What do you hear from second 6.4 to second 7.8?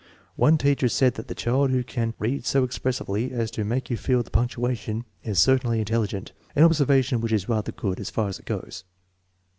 an observation which is rather